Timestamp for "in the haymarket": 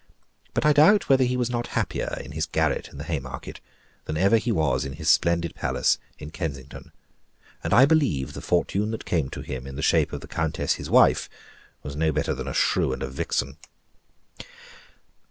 2.87-3.59